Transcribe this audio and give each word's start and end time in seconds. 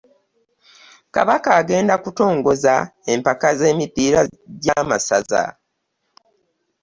Kabaka 1.15 1.49
agenda 1.61 1.93
kutongoza 2.03 2.75
empaka 3.13 3.49
z'emipiira 3.59 4.21
gy'amasaza. 4.63 5.43